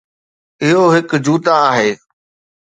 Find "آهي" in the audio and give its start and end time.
1.71-1.91